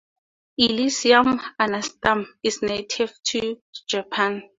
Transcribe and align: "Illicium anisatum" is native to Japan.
"Illicium 0.59 1.39
anisatum" 1.59 2.25
is 2.41 2.63
native 2.63 3.13
to 3.23 3.61
Japan. 3.87 4.41